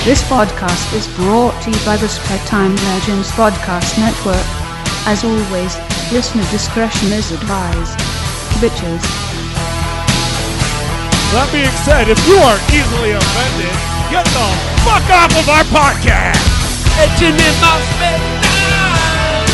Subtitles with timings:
[0.00, 4.48] This podcast is brought to you by the Spare Time Legends Podcast Network.
[5.04, 5.76] As always,
[6.10, 8.00] listener discretion is advised.
[8.64, 9.04] Bitches.
[11.36, 13.76] That being said, if you aren't easily offended,
[14.08, 14.48] get the
[14.88, 16.48] fuck off of our podcast!
[16.96, 19.52] Etching in my spare time,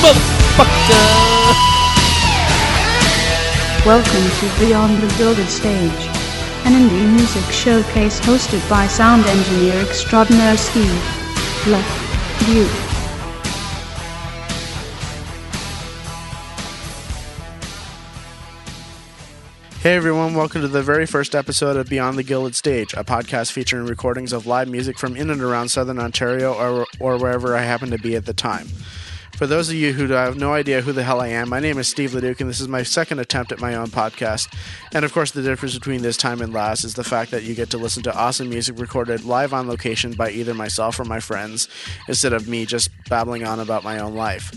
[0.00, 1.76] motherfucker.
[3.84, 6.08] Welcome to Beyond the Gilded Stage,
[6.66, 10.90] an indie music showcase hosted by sound engineer extraordinaire Steve
[11.68, 12.68] Leduc.
[19.80, 23.52] Hey everyone, welcome to the very first episode of Beyond the Gilded Stage, a podcast
[23.52, 27.62] featuring recordings of live music from in and around Southern Ontario or, or wherever I
[27.62, 28.66] happen to be at the time.
[29.36, 31.76] For those of you who have no idea who the hell I am, my name
[31.76, 34.50] is Steve Leduc, and this is my second attempt at my own podcast.
[34.94, 37.54] And of course, the difference between this time and last is the fact that you
[37.54, 41.20] get to listen to awesome music recorded live on location by either myself or my
[41.20, 41.68] friends,
[42.08, 44.50] instead of me just babbling on about my own life.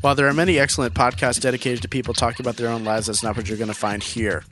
[0.00, 3.22] While there are many excellent podcasts dedicated to people talking about their own lives, that's
[3.22, 4.44] not what you're going to find here.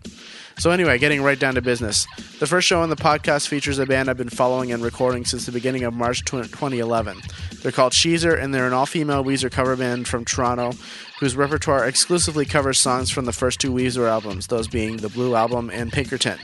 [0.58, 2.06] So, anyway, getting right down to business.
[2.38, 5.44] The first show on the podcast features a band I've been following and recording since
[5.44, 7.20] the beginning of March 2011.
[7.62, 10.72] They're called Sheezer, and they're an all female Weezer cover band from Toronto
[11.18, 15.34] whose repertoire exclusively covers songs from the first two Weezer albums, those being the Blue
[15.34, 16.38] Album and Pinkerton.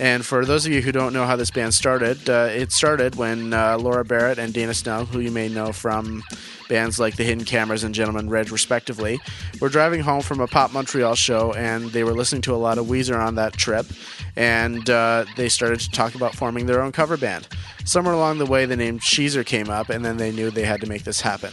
[0.00, 3.16] And for those of you who don't know how this band started, uh, it started
[3.16, 6.22] when uh, Laura Barrett and Dana Snell, who you may know from
[6.68, 9.18] bands like The Hidden Cameras and Gentleman Reg, respectively,
[9.60, 12.78] were driving home from a Pop Montreal show and they were listening to a lot
[12.78, 13.86] of Weezer on that trip.
[14.36, 17.48] And uh, they started to talk about forming their own cover band.
[17.84, 20.80] Somewhere along the way, the name Sheezer came up, and then they knew they had
[20.82, 21.52] to make this happen.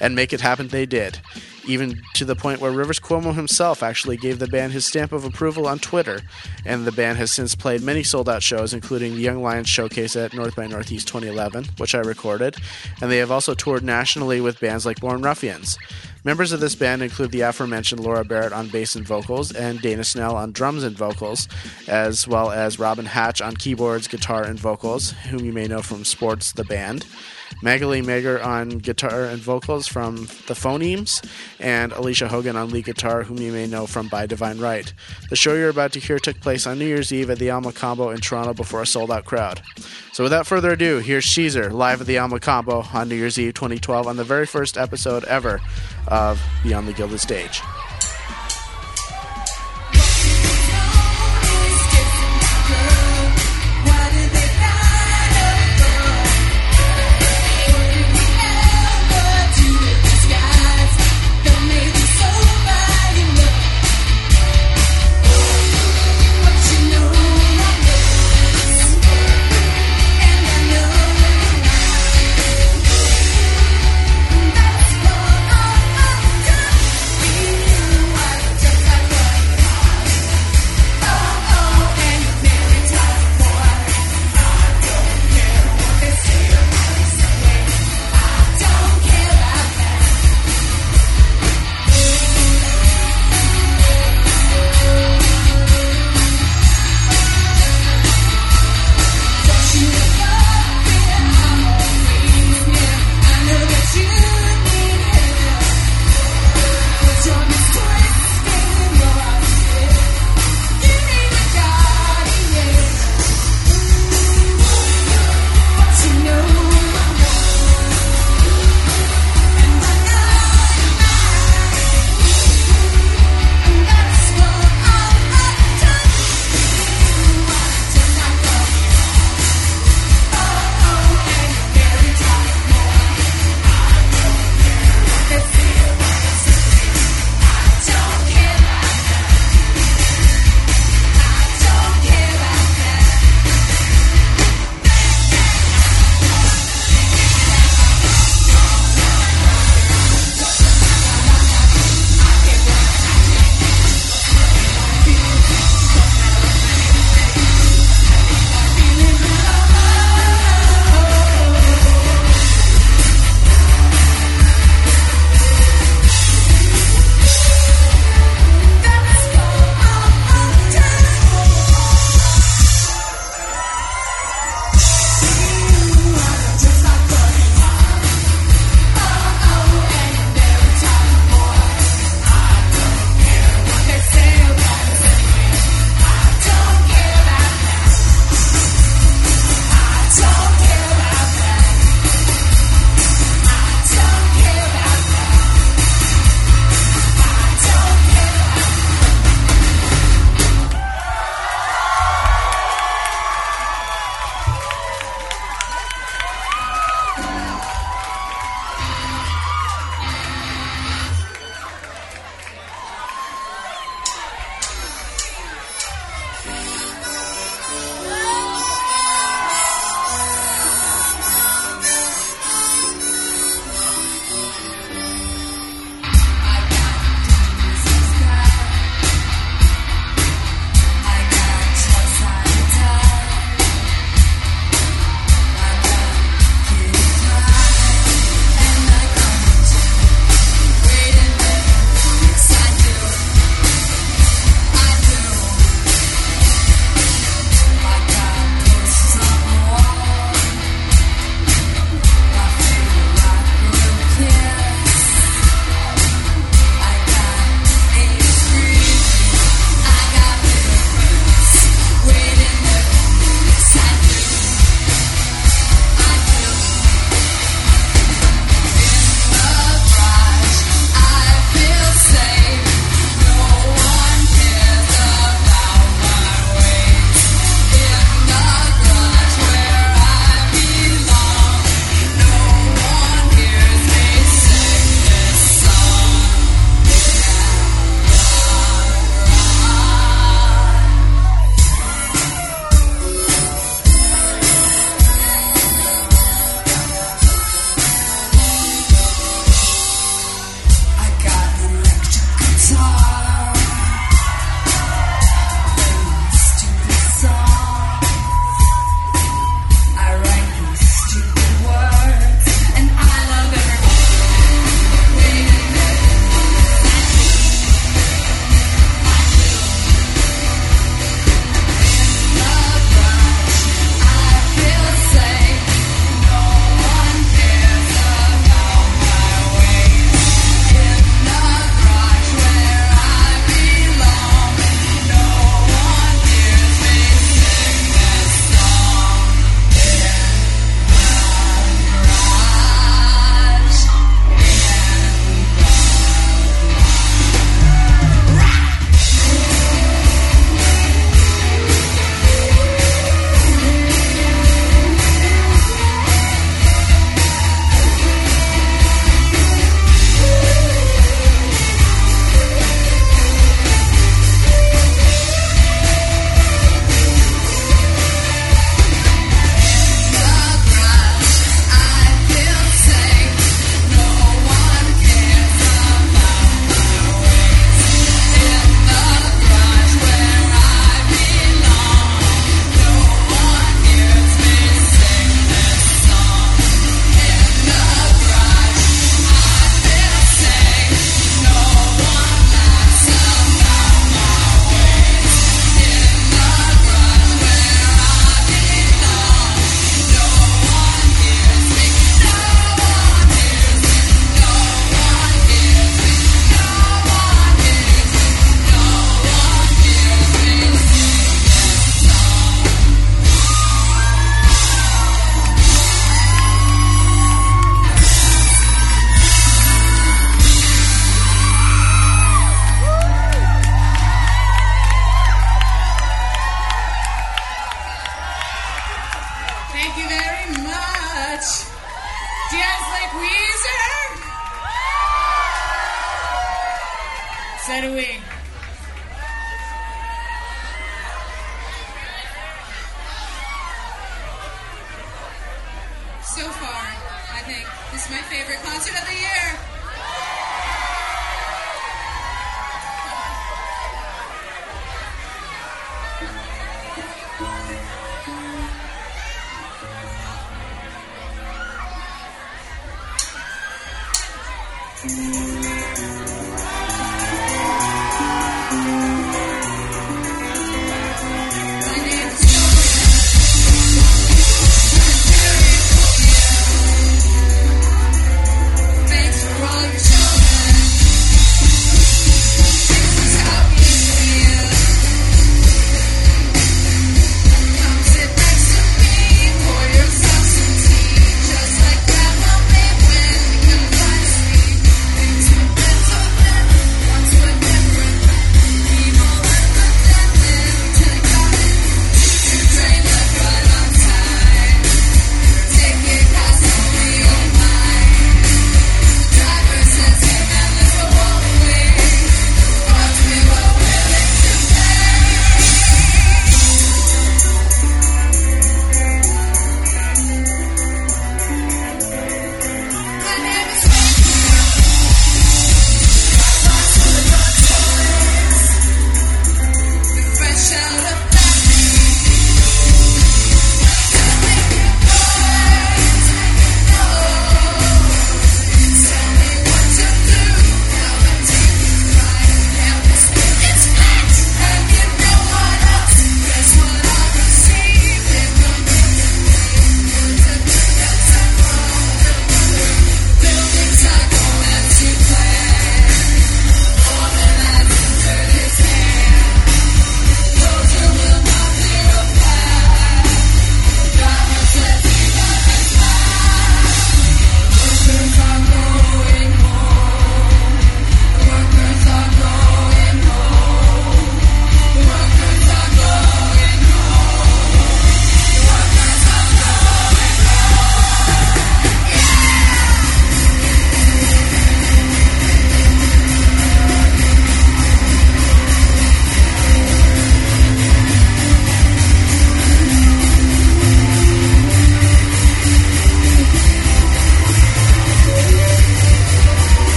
[0.00, 1.20] And make it happen, they did
[1.66, 5.24] even to the point where Rivers Cuomo himself actually gave the band his stamp of
[5.24, 6.20] approval on Twitter.
[6.64, 10.16] And the band has since played many sold out shows, including the Young Lions Showcase
[10.16, 12.56] at North by Northeast 2011, which I recorded.
[13.00, 15.78] And they have also toured nationally with bands like Born Ruffians.
[16.24, 20.02] Members of this band include the aforementioned Laura Barrett on bass and vocals, and Dana
[20.02, 21.46] Snell on drums and vocals,
[21.86, 26.04] as well as Robin Hatch on keyboards, guitar, and vocals, whom you may know from
[26.04, 27.06] Sports the Band.
[27.62, 31.26] Magali Meagher on guitar and vocals from The Phonemes,
[31.58, 34.92] and Alysha Haugen on lead guitar, whom you may know from By Divine Right.
[35.30, 37.62] The show you're about to hear took place on New Year's Eve at the El
[37.62, 39.62] Mocambo in Toronto before a sold out crowd.
[40.12, 43.54] So without further ado, here's Sheezer live at the El Mocambo on New Year's Eve
[43.54, 45.60] 2012 on the very first episode ever
[46.08, 47.60] of Beyond the Gilded Stage.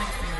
[0.00, 0.39] For you.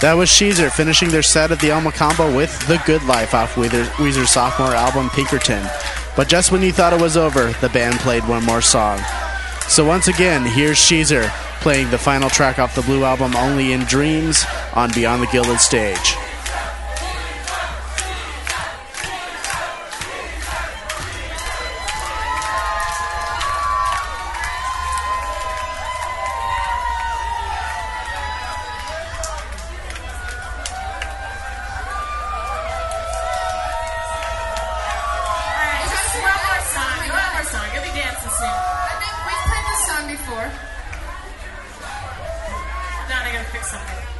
[0.00, 3.56] That was Sheezer finishing their set at the El Mocambo with The Good Life off
[3.56, 5.66] Weezer's, Weezer's sophomore album Pinkerton.
[6.14, 9.00] But just when you thought it was over, the band played one more song.
[9.66, 11.28] So once again, here's Sheezer
[11.60, 15.58] playing the final track off the Blue album Only in Dreams on Beyond the Gilded
[15.58, 16.14] Stage.
[43.58, 44.17] December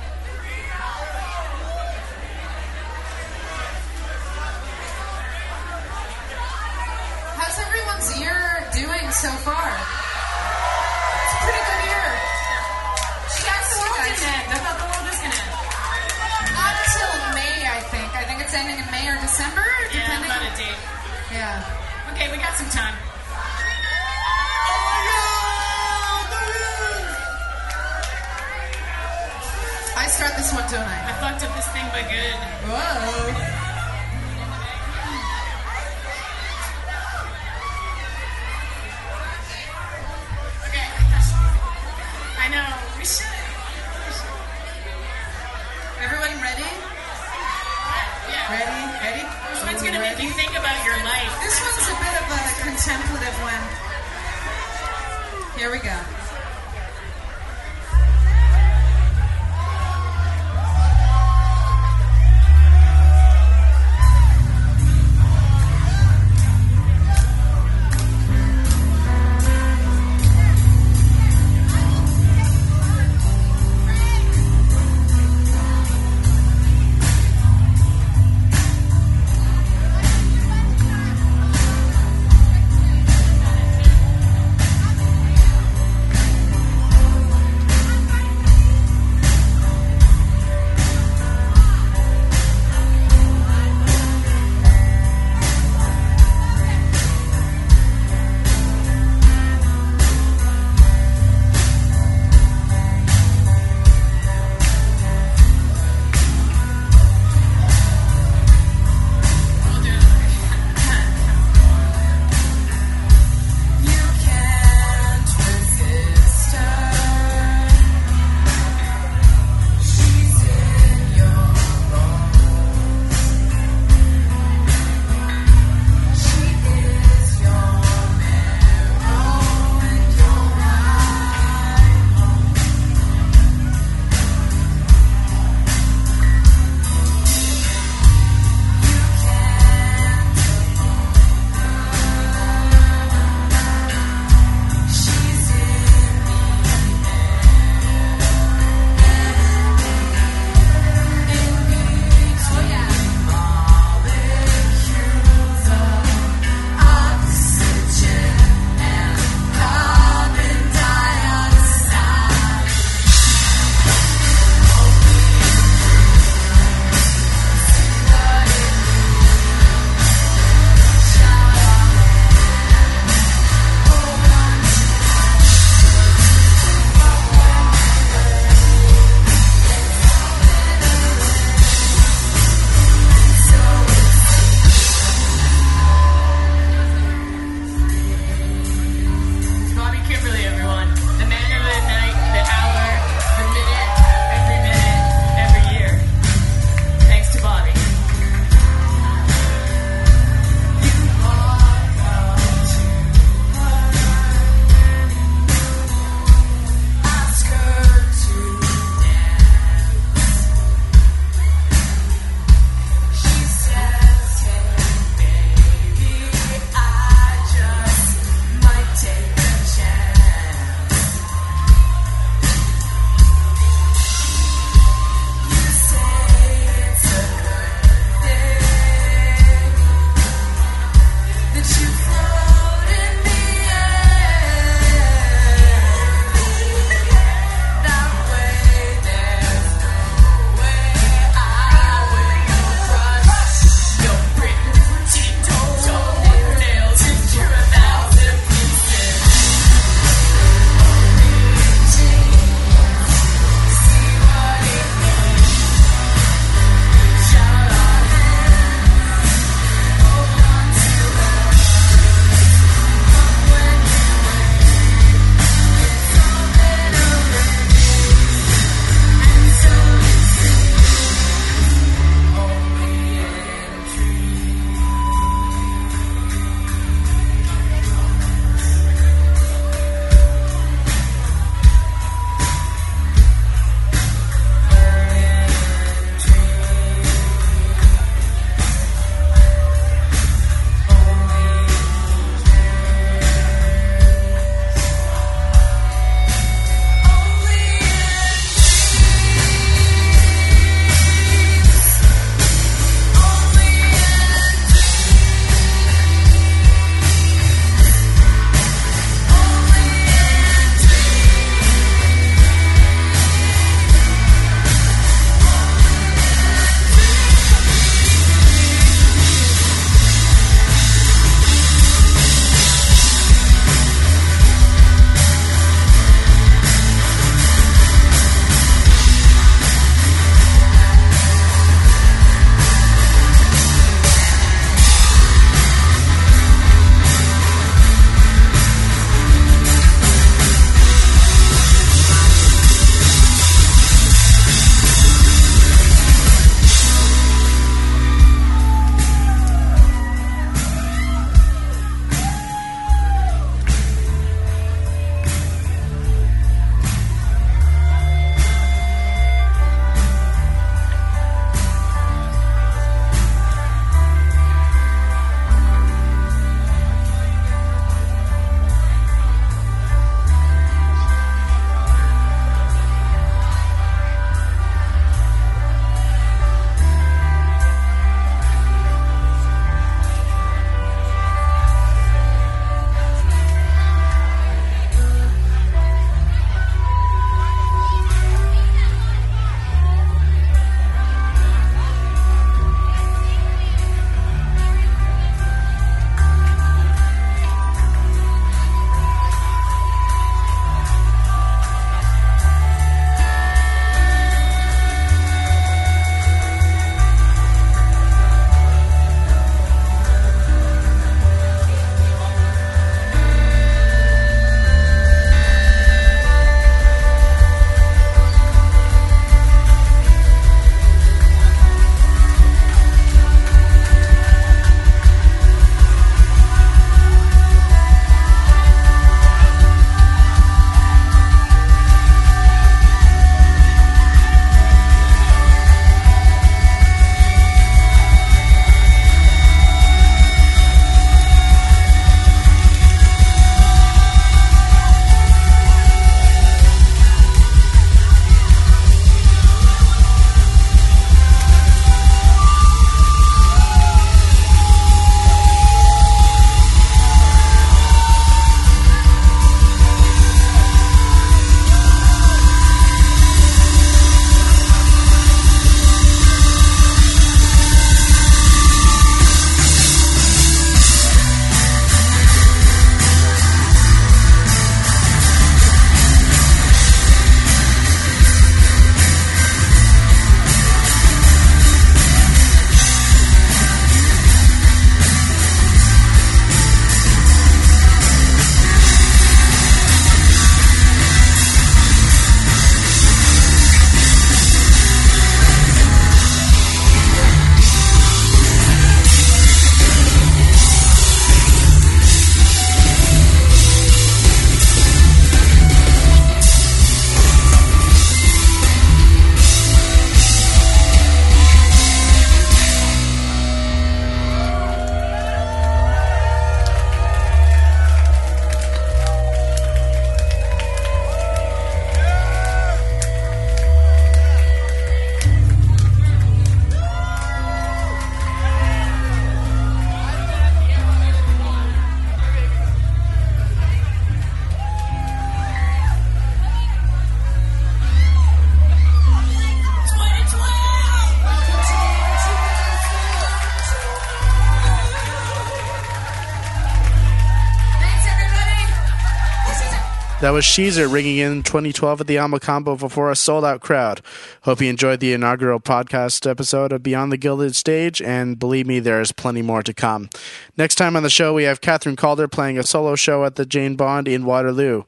[550.29, 554.03] That was Sheezer ringing in 2012 at the El Mocambo before a sold out crowd.
[554.43, 558.79] Hope you enjoyed the inaugural podcast episode of Beyond the Gilded Stage, and believe me,
[558.79, 560.11] there is plenty more to come.
[560.59, 563.47] Next time on the show, we have Kathryn Calder playing a solo show at the
[563.47, 564.83] Jane Bond in Waterloo.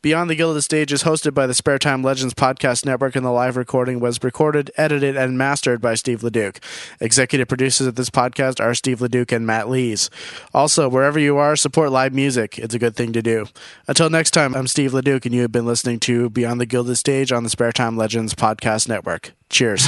[0.00, 3.30] Beyond the Gilded Stage is hosted by the Spare Time Legends Podcast Network, and the
[3.30, 6.60] live recording was recorded, edited, and mastered by Steve Leduc.
[7.00, 10.08] Executive producers of this podcast are Steve Leduc and Matt Lees.
[10.52, 12.60] Also, wherever you are, support live music.
[12.60, 13.46] It's a good thing to do.
[13.88, 16.98] Until next time, I'm Steve Leduc, and you have been listening to Beyond the Gilded
[16.98, 19.32] Stage on the Spare Time Legends Podcast Network.
[19.48, 19.86] Cheers.